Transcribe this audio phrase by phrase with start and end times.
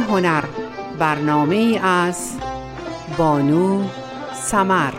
[0.00, 0.44] هنر
[0.98, 2.32] برنامه از
[3.16, 3.82] بانو
[4.34, 4.92] سمر.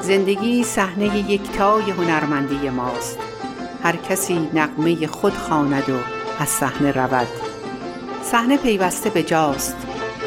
[0.00, 3.18] زندگی صحنه یکتای هنرمندی ماست.
[3.82, 5.96] هر کسی نقمه خود خواند و
[6.38, 7.28] از صحنه رود.
[8.22, 9.76] صحنه پیوسته به جاست.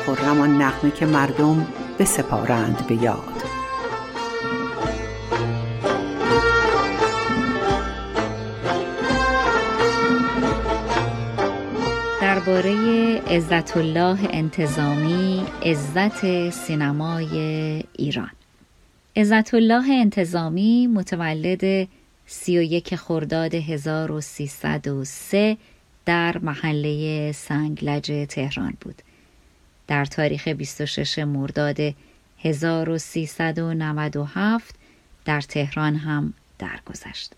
[0.06, 1.68] خرم آن نغمه که مردم
[2.00, 3.35] بسپارند به یاد.
[13.36, 17.28] عزت الله انتظامی عزت سینمای
[17.94, 18.32] ایران
[19.16, 21.88] عزت الله انتظامی متولد
[22.26, 25.58] 31 خرداد 1303
[26.06, 29.02] در محله سنگلج تهران بود.
[29.88, 31.78] در تاریخ 26 مرداد
[32.40, 34.76] 1397
[35.26, 37.34] در تهران هم درگذشت.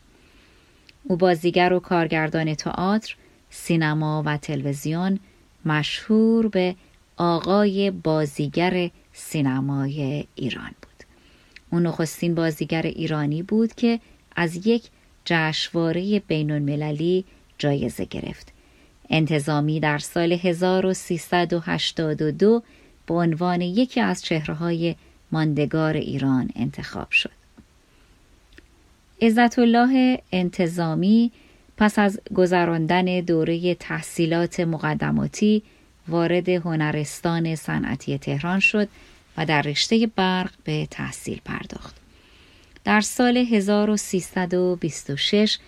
[1.03, 3.15] او بازیگر و کارگردان تئاتر،
[3.49, 5.19] سینما و تلویزیون
[5.65, 6.75] مشهور به
[7.17, 11.03] آقای بازیگر سینمای ایران بود.
[11.71, 13.99] او نخستین بازیگر ایرانی بود که
[14.35, 14.83] از یک
[15.25, 17.25] جشنواره بین المللی
[17.57, 18.53] جایزه گرفت.
[19.09, 22.63] انتظامی در سال 1382
[23.05, 24.95] به عنوان یکی از چهرههای
[25.31, 27.31] ماندگار ایران انتخاب شد.
[29.21, 31.31] عزت الله انتظامی
[31.77, 35.63] پس از گذراندن دوره تحصیلات مقدماتی
[36.07, 38.87] وارد هنرستان صنعتی تهران شد
[39.37, 41.95] و در رشته برق به تحصیل پرداخت.
[42.83, 45.59] در سال 1326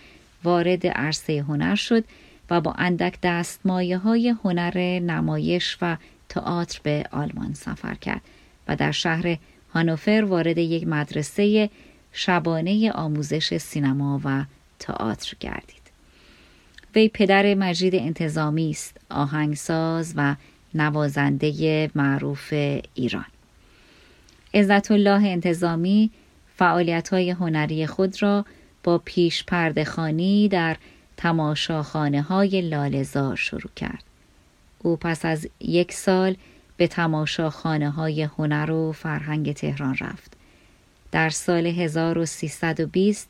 [0.44, 2.04] وارد عرصه هنر شد
[2.50, 5.96] و با اندک دستمایه های هنر نمایش و
[6.28, 8.20] تئاتر به آلمان سفر کرد
[8.68, 9.36] و در شهر
[9.74, 11.70] هانوفر وارد یک مدرسه
[12.12, 14.44] شبانه آموزش سینما و
[14.78, 15.79] تئاتر گردید.
[16.94, 20.36] وی پدر مجید انتظامی است، آهنگساز و
[20.74, 22.52] نوازنده معروف
[22.94, 23.26] ایران.
[24.54, 26.10] عزت الله انتظامی
[26.56, 28.44] فعالیت های هنری خود را
[28.84, 30.76] با پیش پردخانی در
[31.16, 34.02] تماشاخانه های لالزار شروع کرد.
[34.78, 36.36] او پس از یک سال
[36.76, 40.32] به تماشاخانه های هنر و فرهنگ تهران رفت.
[41.12, 43.28] در سال 1320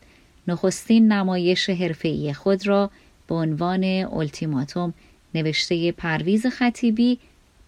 [0.48, 2.90] نخستین نمایش حرفه‌ای خود را
[3.30, 4.94] به عنوان التیماتوم
[5.34, 7.18] نوشته پرویز خطیبی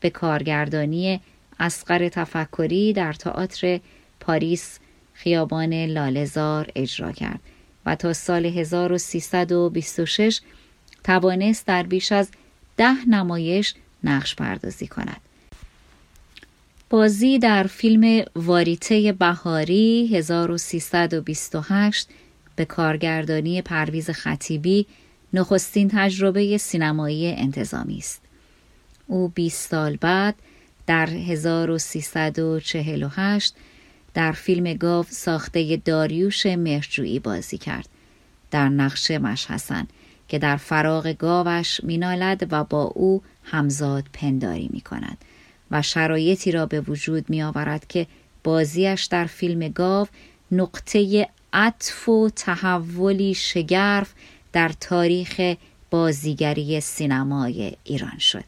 [0.01, 1.21] به کارگردانی
[1.61, 3.81] اسقر تفکری در تئاتر
[4.21, 4.79] پاریس
[5.15, 7.41] خیابان لالزار اجرا کرد
[7.87, 10.41] و تا سال 1326
[11.05, 12.31] توانست در بیش از
[12.77, 13.75] ده نمایش
[14.05, 15.21] نقش پردازی کند.
[16.91, 22.09] بازی در فیلم واریته بهاری 1328
[22.57, 24.87] به کارگردانی پرویز خطیبی
[25.35, 28.21] نخستین تجربه سینمایی انتظامی است.
[29.07, 30.35] او 20 سال بعد
[30.87, 33.55] در 1348
[34.15, 37.89] در فیلم گاو ساخته داریوش مهرجویی بازی کرد
[38.51, 39.87] در نقش مشحسن
[40.29, 45.19] که در فراغ گاوش مینالد و با او همزاد پنداری می کند
[45.71, 48.07] و شرایطی را به وجود می آورد که
[48.45, 50.09] بازیش در فیلم گاو
[50.53, 54.15] نقطه عطف و تحولی شگرف
[54.53, 55.57] در تاریخ
[55.91, 58.45] بازیگری سینمای ایران شد.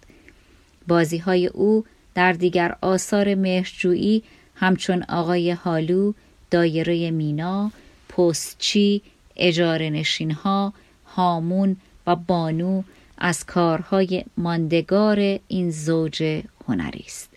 [0.89, 1.85] بازی های او
[2.15, 4.23] در دیگر آثار مهرجویی
[4.55, 6.13] همچون آقای حالو،
[6.51, 7.73] دایره مینا،
[8.09, 9.03] پستچی،
[9.37, 10.73] اجاره نشینها،
[11.07, 11.77] هامون
[12.07, 12.83] و بانو
[13.19, 17.31] از کارهای ماندگار این زوج هنری است.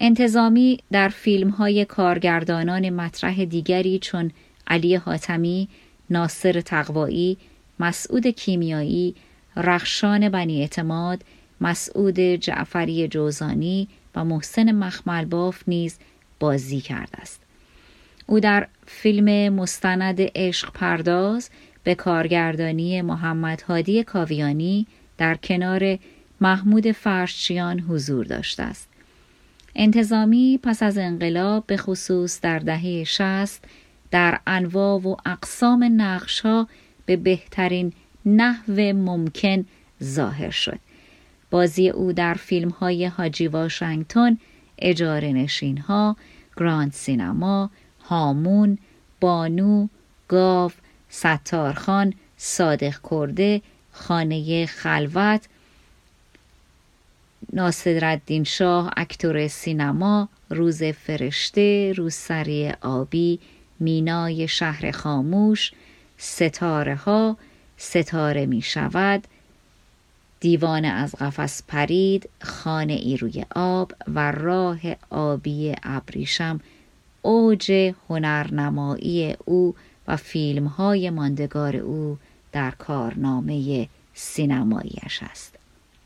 [0.00, 4.30] انتظامی در فیلم های کارگردانان مطرح دیگری چون
[4.66, 5.68] علی حاتمی،
[6.10, 7.38] ناصر تقوایی،
[7.80, 9.14] مسعود کیمیایی،
[9.56, 11.24] رخشان بنی اعتماد،
[11.60, 15.98] مسعود جعفری جوزانی و محسن مخملباف نیز
[16.40, 17.40] بازی کرده است.
[18.26, 21.50] او در فیلم مستند عشق پرداز
[21.84, 24.86] به کارگردانی محمد هادی کاویانی
[25.18, 25.98] در کنار
[26.40, 28.88] محمود فرشچیان حضور داشته است.
[29.74, 33.64] انتظامی پس از انقلاب به خصوص در دهه شست
[34.10, 36.68] در انواع و اقسام نقشها
[37.06, 37.92] به بهترین
[38.26, 39.64] نحو ممکن
[40.02, 40.78] ظاهر شد.
[41.50, 44.38] بازی او در فیلم های حاجی واشنگتن،
[44.78, 46.16] اجاره نشین ها،
[46.56, 47.70] گراند سینما،
[48.04, 48.78] هامون،
[49.20, 49.88] بانو،
[50.28, 50.72] گاو،
[51.08, 55.48] ستارخان، صادق کرده، خانه خلوت،
[57.52, 63.40] ناصرالدین شاه اکتور سینما، روز فرشته، روسری آبی،
[63.80, 65.72] مینای شهر خاموش،
[66.18, 67.36] ستاره ها،
[67.76, 69.24] ستاره می شود
[70.40, 74.78] دیوانه از قفس پرید خانه ای روی آب و راه
[75.10, 76.60] آبی ابریشم
[77.22, 79.74] اوج هنرنمایی او
[80.08, 82.18] و فیلم های ماندگار او
[82.52, 85.56] در کارنامه سینماییش است.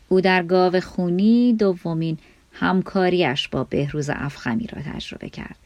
[0.09, 2.19] او در گاو خونی دومین
[2.53, 5.57] همکاریش با بهروز افخمی را تجربه کرد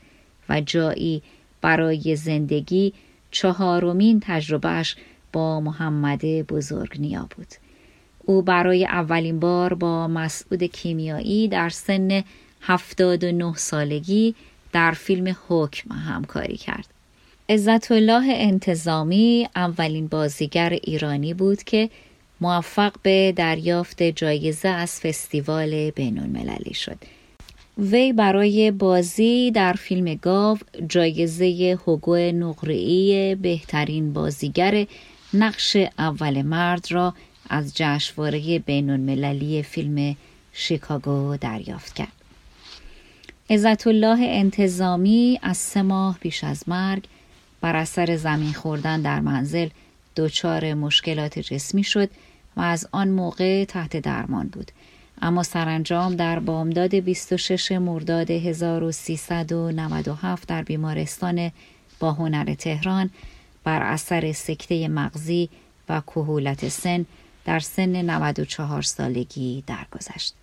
[0.49, 1.23] و جایی
[1.61, 2.93] برای زندگی
[3.31, 4.97] چهارمین تجربهش
[5.33, 7.49] با محمد بزرگ نیا بود
[8.25, 12.25] او برای اولین بار با مسعود کیمیایی در سن
[12.61, 14.35] 79 سالگی
[14.73, 16.87] در فیلم حکم همکاری کرد.
[17.49, 21.91] عزت الله انتظامی اولین بازیگر ایرانی بود که
[22.41, 26.99] موفق به دریافت جایزه از فستیوال بین المللی شد.
[27.79, 30.59] وی برای بازی در فیلم گاو
[30.89, 34.87] جایزه هوگو نقره‌ای بهترین بازیگر
[35.35, 37.15] نقش اول مرد را
[37.49, 40.17] از جشنواره بین المللی فیلم
[40.53, 42.13] شیکاگو دریافت کرد.
[43.51, 47.05] عزت الله انتظامی از سه ماه پیش از مرگ
[47.61, 49.69] بر اثر زمین خوردن در منزل
[50.17, 52.11] دچار مشکلات جسمی شد
[52.57, 54.73] و از آن موقع تحت درمان بود
[55.23, 61.53] اما سرانجام در بامداد 26 مرداد 1397 در بیمارستان
[61.99, 63.11] با هنر تهران
[63.65, 65.49] بر اثر سکته مغزی
[65.89, 67.07] و کهولت سن
[67.45, 70.35] در سن 94 سالگی درگذشت.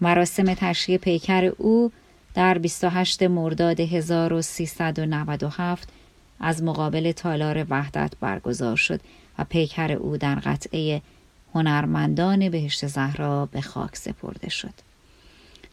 [0.00, 1.92] مراسم تشییع پیکر او
[2.34, 5.88] در 28 مرداد 1397
[6.40, 9.00] از مقابل تالار وحدت برگزار شد
[9.38, 11.02] و پیکر او در قطعه
[11.54, 14.74] هنرمندان بهشت زهرا به خاک سپرده شد.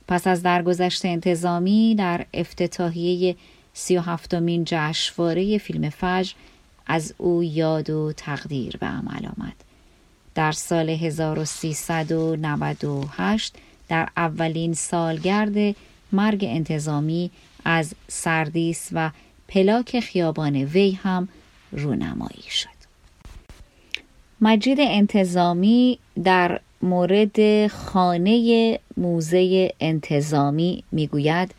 [0.08, 3.36] پس از درگذشت انتظامی در افتتاحیه
[3.74, 6.34] سی و هفتمین جشنواره فیلم فجر
[6.88, 9.56] از او یاد و تقدیر به عمل آمد.
[10.36, 13.56] در سال 1398
[13.90, 15.76] در اولین سالگرد
[16.12, 17.32] مرگ انتظامی
[17.66, 19.12] از سردیس و
[19.48, 21.28] پلاک خیابان وی هم
[21.72, 22.77] رونمایی شد.
[24.42, 31.56] مجید انتظامی در مورد خانه موزه انتظامی می‌گوید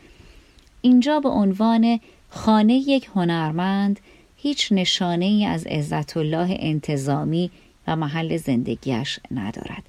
[0.81, 1.99] اینجا به عنوان
[2.29, 3.99] خانه یک هنرمند
[4.37, 7.51] هیچ نشانه ای از عزت الله انتظامی
[7.87, 9.83] و محل زندگیش ندارد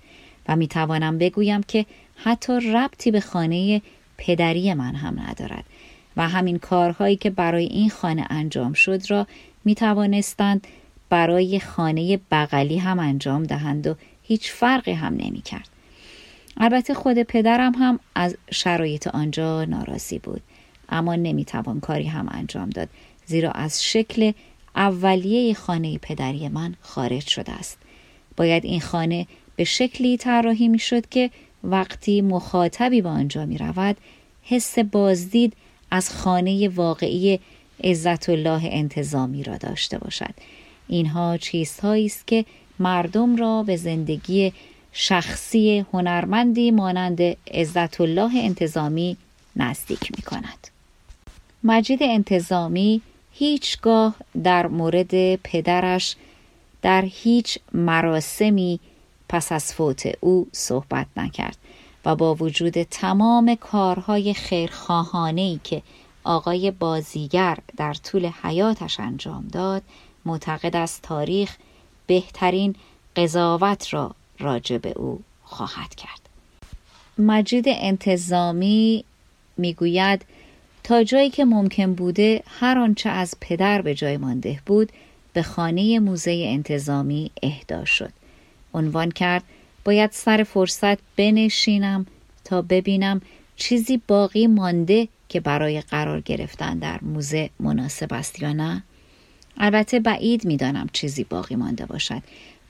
[0.49, 3.83] و می توانم بگویم که حتی ربطی به خانه
[4.19, 5.65] پدری من هم ندارد
[6.17, 9.27] و همین کارهایی که برای این خانه انجام شد را
[9.65, 10.67] می توانستند
[11.11, 15.69] برای خانه بغلی هم انجام دهند و هیچ فرقی هم نمی کرد.
[16.57, 20.43] البته خود پدرم هم از شرایط آنجا ناراضی بود
[20.89, 22.89] اما نمی توان کاری هم انجام داد
[23.27, 24.33] زیرا از شکل
[24.77, 27.79] اولیه خانه پدری من خارج شده است
[28.37, 31.31] باید این خانه به شکلی طراحی می شد که
[31.65, 33.97] وقتی مخاطبی به آنجا می رود
[34.43, 35.53] حس بازدید
[35.91, 37.41] از خانه واقعی
[37.85, 40.35] عزت الله انتظامی را داشته باشد
[40.91, 42.45] اینها چیزهایی است که
[42.79, 44.53] مردم را به زندگی
[44.93, 47.21] شخصی هنرمندی مانند
[47.55, 49.17] عزت الله انتظامی
[49.57, 50.69] نزدیک می کند.
[51.65, 56.17] مجید انتظامی هیچگاه در مورد پدرش
[56.83, 58.81] در هیچ مراسمی
[59.29, 61.57] پس از فوت او صحبت نکرد
[62.05, 65.83] و با وجود تمام کارهای خیرخواهانه که
[66.25, 69.83] آقای بازیگر در طول حیاتش انجام داد
[70.25, 71.57] معتقد است تاریخ
[72.07, 72.75] بهترین
[73.17, 76.21] قضاوت را راجع به او خواهد کرد.
[77.19, 79.05] مجید انتظامی
[79.57, 80.25] می‌گوید
[80.85, 84.93] تا جایی که ممکن بوده هر آنچه از پدر به جای مانده بود
[85.33, 88.13] به خانه موزه انتظامی اهدا شد.
[88.75, 89.45] عنوان کرد
[89.85, 92.07] باید سر فرصت بنشینم
[92.45, 93.21] تا ببینم
[93.57, 98.83] چیزی باقی مانده که برای قرار گرفتن در موزه مناسب است یا نه.
[99.57, 102.23] البته بعید می‌دانم چیزی باقی مانده باشد.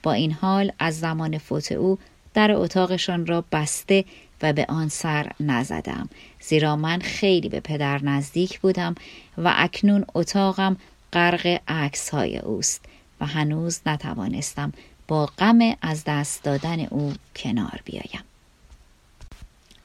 [0.03, 1.97] با این حال از زمان فوت او
[2.33, 4.05] در اتاقشان را بسته
[4.41, 6.09] و به آن سر نزدم.
[6.39, 8.95] زیرا من خیلی به پدر نزدیک بودم
[9.37, 10.77] و اکنون اتاقم
[11.13, 12.85] غرق عکس های اوست
[13.21, 14.73] و هنوز نتوانستم
[15.07, 18.23] با غم از دست دادن او کنار بیایم.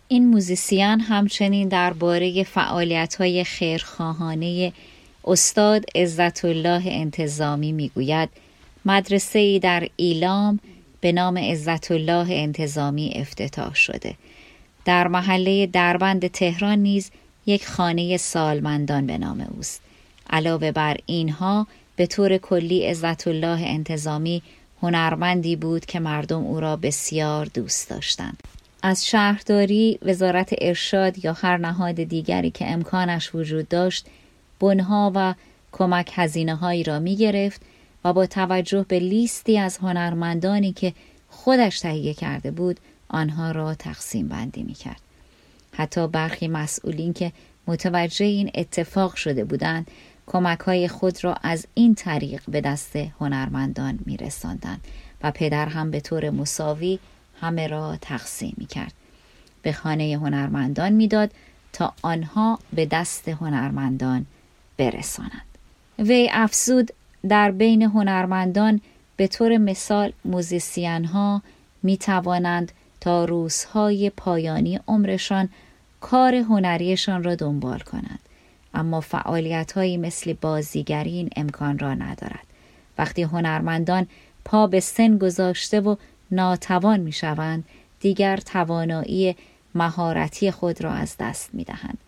[0.08, 4.72] این موزیسیان همچنین درباره فعالیت های خیرخواهانه
[5.26, 8.28] استاد عزت الله انتظامی می‌گوید
[8.84, 10.60] مدرسه ای در ایلام
[11.00, 14.14] به نام عزت الله انتظامی افتتاح شده.
[14.84, 17.10] در محله دربند تهران نیز
[17.46, 19.80] یک خانه سالمندان به نام اوست.
[20.30, 21.66] علاوه بر اینها
[21.96, 24.42] به طور کلی عزت الله انتظامی
[24.82, 28.42] هنرمندی بود که مردم او را بسیار دوست داشتند.
[28.82, 34.06] از شهرداری وزارت ارشاد یا هر نهاد دیگری که امکانش وجود داشت
[34.60, 35.34] بنها و
[35.72, 37.60] کمک هزینه هایی را می گرفت
[38.04, 40.92] و با توجه به لیستی از هنرمندانی که
[41.28, 45.00] خودش تهیه کرده بود آنها را تقسیم بندی می کرد.
[45.72, 47.32] حتی برخی مسئولین که
[47.66, 49.90] متوجه این اتفاق شده بودند
[50.26, 54.80] کمک های خود را از این طریق به دست هنرمندان می رساندن
[55.22, 56.98] و پدر هم به طور مساوی
[57.40, 58.92] همه را تقسیم می کرد.
[59.62, 61.30] به خانه هنرمندان می‌داد
[61.72, 64.26] تا آنها به دست هنرمندان
[64.76, 65.42] برسانند.
[65.98, 66.90] وی افزود
[67.28, 68.80] در بین هنرمندان
[69.16, 71.42] به طور مثال موزیسین ها
[71.82, 75.48] می توانند تا روزهای پایانی عمرشان
[76.00, 78.18] کار هنریشان را دنبال کنند
[78.74, 82.46] اما فعالیت هایی مثل بازیگری این امکان را ندارد
[82.98, 84.06] وقتی هنرمندان
[84.44, 85.96] پا به سن گذاشته و
[86.30, 87.64] ناتوان می شوند
[88.00, 89.36] دیگر توانایی
[89.74, 91.98] مهارتی خود را از دست می دهند.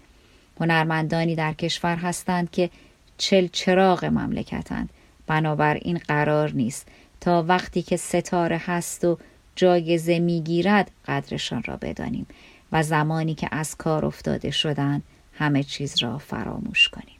[0.61, 2.71] هنرمندانی در کشور هستند که
[3.19, 4.91] چل چراغ مملکتند.
[5.27, 6.87] بنابراین قرار نیست.
[7.21, 9.19] تا وقتی که ستاره هست و
[9.57, 12.27] جایزه می‌گیرد قدرشان را بدانیم
[12.73, 17.17] و زمانی که از کار افتاده شدند همه چیز را فراموش کنیم.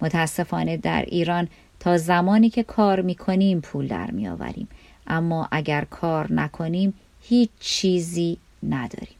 [0.00, 1.48] متاسفانه در ایران
[1.80, 4.68] تا زمانی که کار می‌کنیم پول در میآوریم.
[5.06, 9.16] اما اگر کار نکنیم هیچ چیزی نداریم.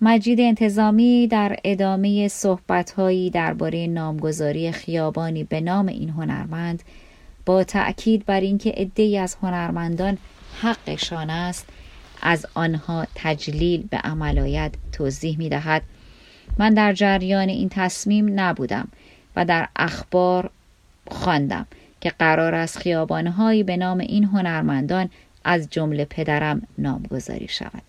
[0.00, 6.82] مجید انتظامی در ادامه صحبتهایی درباره نامگذاری خیابانی به نام این هنرمند
[7.46, 10.18] با تأکید بر اینکه عدهای از هنرمندان
[10.60, 11.66] حقشان است
[12.22, 15.82] از آنها تجلیل به عمل توضیح می دهد
[16.58, 18.88] من در جریان این تصمیم نبودم
[19.36, 20.50] و در اخبار
[21.10, 21.66] خواندم
[22.00, 25.10] که قرار است خیابانهایی به نام این هنرمندان
[25.44, 27.82] از جمله پدرم نامگذاری شود.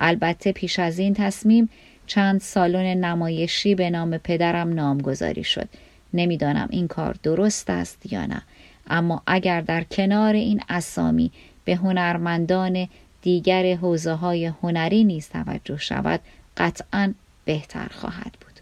[0.00, 1.68] البته پیش از این تصمیم
[2.06, 5.68] چند سالن نمایشی به نام پدرم نامگذاری شد.
[6.14, 8.42] نمی‌دانم این کار درست است یا نه.
[8.86, 11.32] اما اگر در کنار این اسامی
[11.64, 12.88] به هنرمندان
[13.22, 16.20] دیگر حوزه های هنری نیز توجه شود
[16.56, 17.14] قطعا
[17.44, 18.60] بهتر خواهد بود.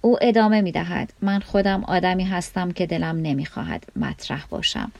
[0.00, 4.92] او ادامه می دهد من خودم آدمی هستم که دلم نمی خواهد مطرح باشم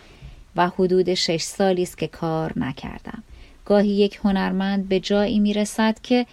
[0.56, 3.22] و حدود شش سالی است که کار نکردم.
[3.68, 6.26] گاهی یک هنرمند به جایی می رسد که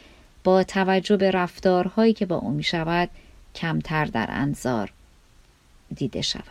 [0.44, 3.10] با توجه به رفتارهایی که با او می شود
[3.56, 4.92] کمتر در انظار
[5.96, 6.44] دیده شود.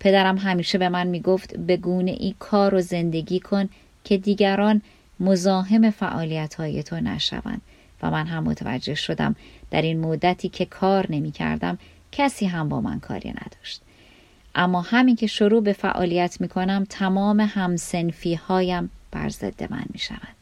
[0.00, 3.68] پدرم همیشه به من می گفت به گونه ای کار و زندگی کن
[4.04, 4.82] که دیگران
[5.20, 7.60] مزاحم فعالیت های تو نشوند.
[8.02, 9.36] و من هم متوجه شدم
[9.70, 11.78] در این مدتی که کار نمی کردم
[12.12, 13.80] کسی هم با من کاری نداشت.
[14.54, 19.98] اما همین که شروع به فعالیت می کنم تمام همسنفی هایم بر ضد من می
[19.98, 20.36] شود.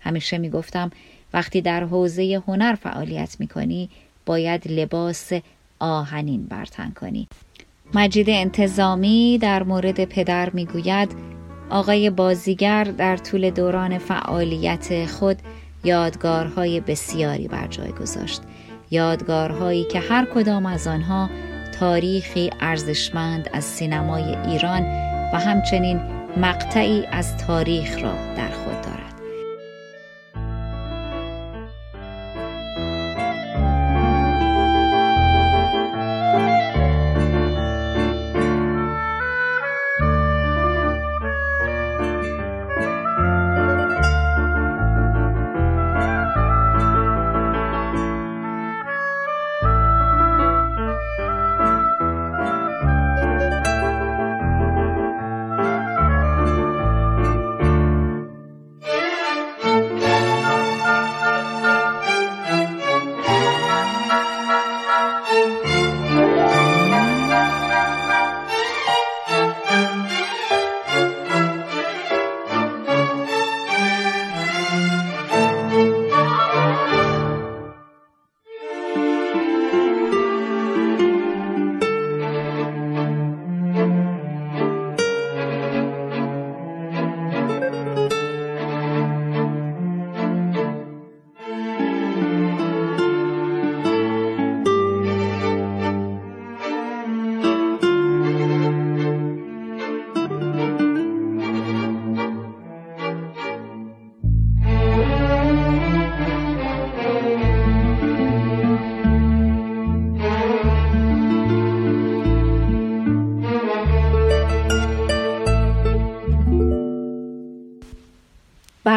[0.00, 0.90] همیشه می گفتم
[1.32, 3.90] وقتی در حوزه هنر فعالیت می کنی
[4.26, 5.32] باید لباس
[5.78, 7.28] آهنین برتن کنی
[7.94, 11.16] مجید انتظامی در مورد پدر می گوید
[11.70, 15.36] آقای بازیگر در طول دوران فعالیت خود
[15.84, 18.42] یادگارهای بسیاری بر جای گذاشت
[18.90, 21.30] یادگارهایی که هر کدام از آنها
[21.80, 24.82] تاریخی ارزشمند از سینمای ایران
[25.32, 28.79] و همچنین مقطعی از تاریخ را در خود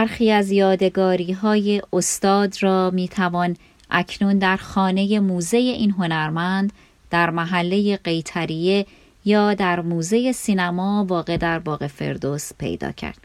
[0.03, 3.57] برخی از یادگاری های استاد را می توان
[3.89, 6.73] اکنون در خانه موزه این هنرمند
[7.09, 8.85] در محله قیتریه
[9.25, 13.17] یا در موزه سینما واقع در باغ فردوس پیدا کرد.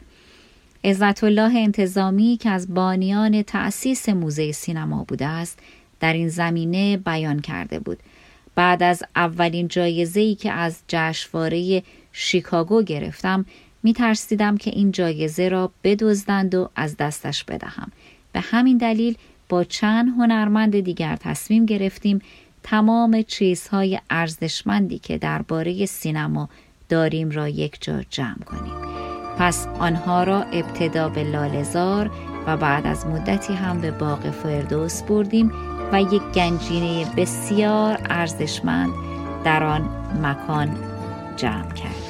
[0.83, 5.59] عزت الله انتظامی که از بانیان تأسیس موزه سینما بوده است
[5.99, 7.99] در این زمینه بیان کرده بود
[8.55, 13.45] بعد از اولین جایزه که از جشنواره شیکاگو گرفتم
[13.83, 17.91] می ترسیدم که این جایزه را بدزدند و از دستش بدهم.
[18.31, 19.17] به همین دلیل
[19.49, 22.21] با چند هنرمند دیگر تصمیم گرفتیم
[22.63, 26.49] تمام چیزهای ارزشمندی که درباره سینما
[26.89, 28.73] داریم را یک جا جمع کنیم.
[29.37, 32.11] پس آنها را ابتدا به لالزار
[32.47, 35.51] و بعد از مدتی هم به باغ فردوس بردیم
[35.91, 38.93] و یک گنجینه بسیار ارزشمند
[39.43, 39.89] در آن
[40.21, 40.75] مکان
[41.37, 42.08] جمع کردیم.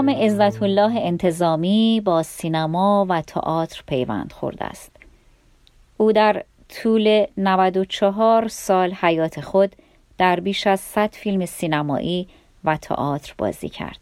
[0.00, 4.96] نام عزت الله انتظامی با سینما و تئاتر پیوند خورده است.
[5.96, 9.76] او در طول 94 سال حیات خود
[10.18, 12.28] در بیش از 100 فیلم سینمایی
[12.64, 13.98] و تئاتر بازی کرد.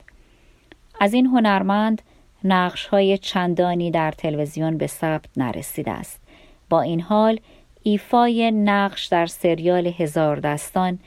[1.00, 2.02] از این هنرمند
[2.44, 6.20] نقش های چندانی در تلویزیون به ثبت نرسیده است.
[6.68, 7.40] با این حال
[7.82, 10.98] ایفای نقش در سریال هزار دستان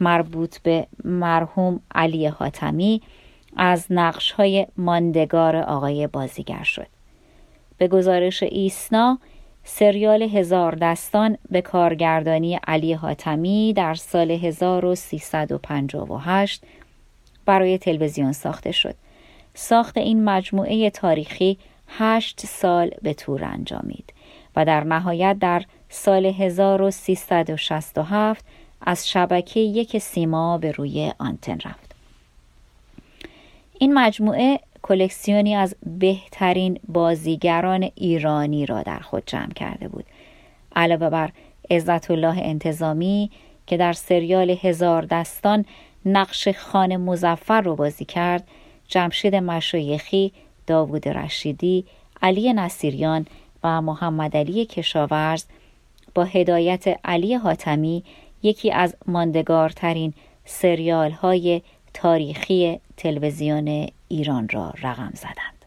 [0.00, 3.02] مربوط به مرحوم علی حاتمی
[3.56, 6.86] از نقش های ماندگار آقای بازیگر شد.
[7.78, 9.18] به گزارش ایسنا
[9.64, 16.62] سریال هزار دستان به کارگردانی علی حاتمی در سال 1358
[17.46, 18.94] برای تلویزیون ساخته شد.
[19.54, 24.12] ساخت این مجموعه تاریخی هشت سال به طور انجامید
[24.56, 28.44] و در نهایت در سال 1367
[28.80, 31.85] از شبکه یک سیما به روی آنتن رفت.
[33.78, 40.04] این مجموعه کلکسیونی از بهترین بازیگران ایرانی را در خود جمع کرده بود.
[40.76, 41.30] علاوه بر
[41.70, 43.30] عزت الله انتظامی
[43.66, 45.64] که در سریال هزار دستان
[46.06, 48.48] نقش خان مزفر رو بازی کرد
[48.88, 50.32] جمشید مشایخی،
[50.66, 51.84] داوود رشیدی،
[52.22, 53.26] علی نصیریان
[53.64, 55.44] و محمد علی کشاورز
[56.14, 58.04] با هدایت علی حاتمی
[58.42, 61.62] یکی از ماندگارترین سریال های
[61.96, 65.64] تاریخی تلویزیون ایران را رقم زدند.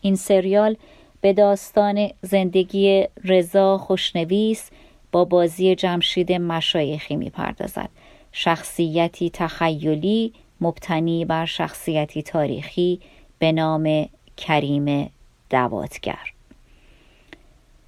[0.00, 0.76] این سریال
[1.20, 4.70] به داستان زندگی رضا خوشنویس
[5.12, 7.88] با بازی جمشید مشایخی می پردازد
[8.32, 13.00] شخصیتی تخیلی مبتنی بر شخصیتی تاریخی
[13.38, 15.10] به نام کریم
[15.50, 16.32] دواتگر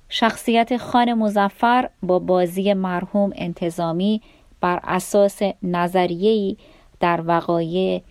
[0.09, 4.23] شخصیت خان مزفر با بازی مرحوم انتظامی
[4.61, 6.57] بر اساس نظریه‌ای
[7.05, 8.03] در وقایع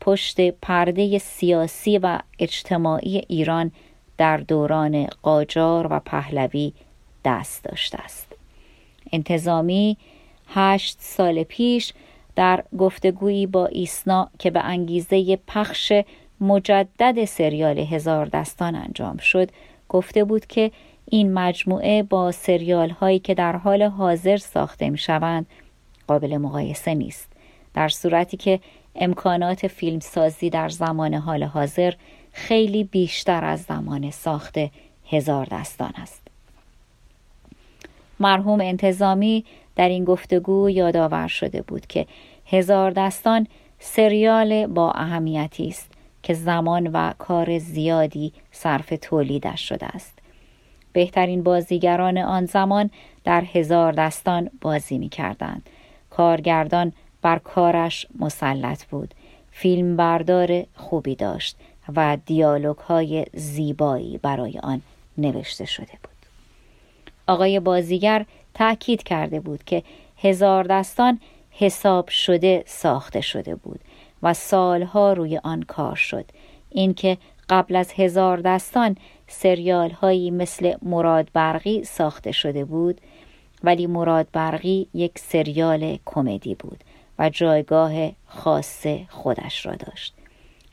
[0.00, 3.72] پشت پرده سیاسی و اجتماعی ایران
[4.18, 6.72] در دوران قاجار و پهلوی
[7.24, 8.32] دست داشته است.
[9.12, 9.96] انتظامی
[10.48, 11.92] هشت سال پیش
[12.36, 15.92] در گفتگویی با ایسنا که به انگیزه پخش
[16.40, 19.50] مجدد سریال هزار دستان انجام شد
[19.88, 20.70] گفته بود که
[21.04, 25.46] این مجموعه با سریال هایی که در حال حاضر ساخته می شوند
[26.06, 27.35] قابل مقایسه نیست.
[27.76, 28.60] در صورتی که
[28.94, 31.94] امکانات فیلمسازی در زمان حال حاضر
[32.32, 34.58] خیلی بیشتر از زمان ساخت
[35.10, 36.22] هزار دستان است
[38.20, 39.44] مرحوم انتظامی
[39.76, 42.06] در این گفتگو یادآور شده بود که
[42.46, 43.46] هزار دستان
[43.78, 50.18] سریال با اهمیتی است که زمان و کار زیادی صرف تولیدش شده است
[50.92, 52.90] بهترین بازیگران آن زمان
[53.24, 55.68] در هزار دستان بازی می کردند.
[56.10, 56.92] کارگردان
[57.26, 59.14] بر کارش مسلط بود.
[59.50, 61.56] فیلم بردار خوبی داشت
[61.96, 64.82] و دیالوگ های زیبایی برای آن
[65.18, 66.26] نوشته شده بود.
[67.26, 69.82] آقای بازیگر تأکید کرده بود که
[70.22, 73.80] هزار دستان حساب شده ساخته شده بود
[74.22, 76.24] و سالها روی آن کار شد.
[76.70, 83.00] اینکه قبل از هزار دستان سریال هایی مثل مراد برقی ساخته شده بود
[83.64, 86.84] ولی مراد برقی یک سریال کمدی بود.
[87.18, 87.92] و جایگاه
[88.26, 90.14] خاص خودش را داشت.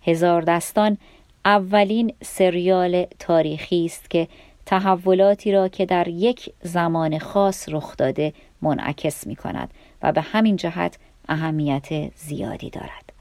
[0.03, 0.97] هزار دستان
[1.45, 4.27] اولین سریال تاریخی است که
[4.65, 10.55] تحولاتی را که در یک زمان خاص رخ داده منعکس می کند و به همین
[10.55, 10.97] جهت
[11.29, 13.13] اهمیت زیادی دارد.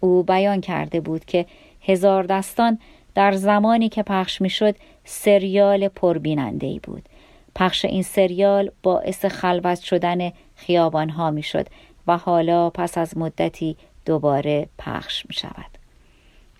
[0.00, 1.46] او بیان کرده بود که
[1.80, 2.78] هزار دستان
[3.14, 7.08] در زمانی که پخش می شد سریال پربیننده ای بود.
[7.54, 11.66] پخش این سریال باعث خلوت شدن خیابان ها می شد
[12.06, 15.78] و حالا پس از مدتی دوباره پخش می شود.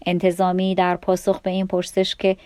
[0.06, 2.36] انتظامی در پاسخ به این پرسش که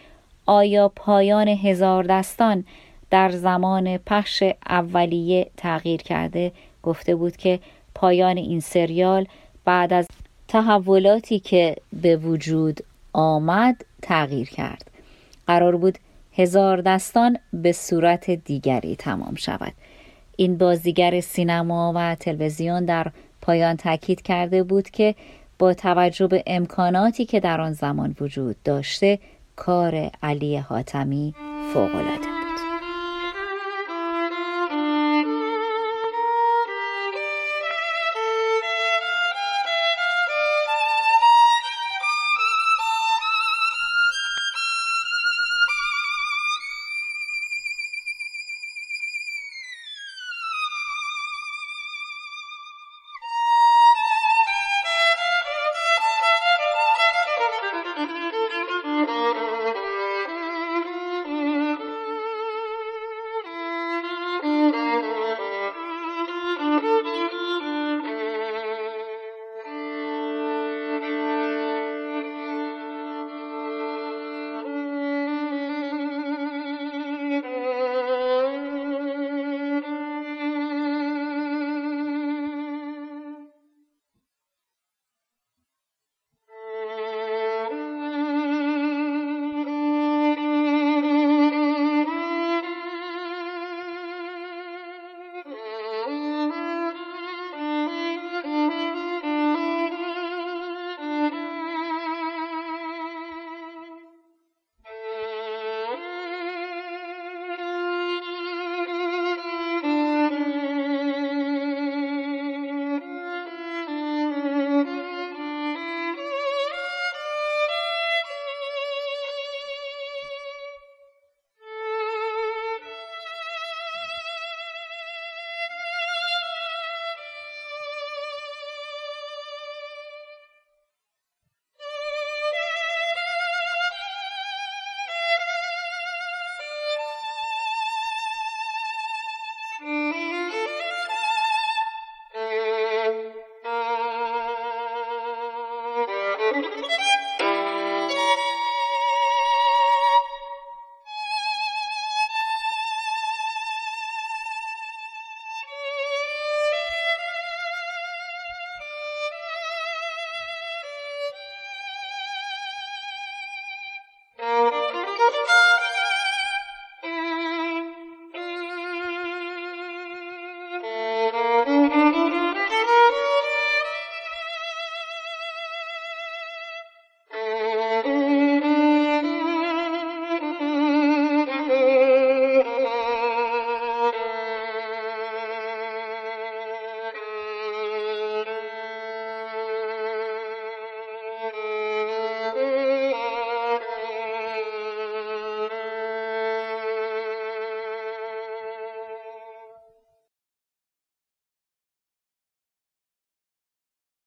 [0.46, 2.64] آیا پایان هزار دستان
[3.10, 7.60] در زمان پخش اولیه تغییر کرده گفته بود که
[7.94, 9.26] پایان این سریال
[9.64, 10.06] بعد از
[10.48, 12.80] تحولاتی که به وجود
[13.12, 14.90] آمد تغییر کرد.
[15.46, 15.98] قرار بود
[16.32, 19.72] هزار دستان به صورت دیگری تمام شود.
[20.40, 23.06] این بازیگر سینما و تلویزیون در
[23.42, 25.14] پایان تاکید کرده بود که
[25.58, 29.18] با توجه به امکاناتی که در آن زمان وجود داشته
[29.56, 31.34] کار علی حاتمی
[31.74, 32.39] فوقالعاده.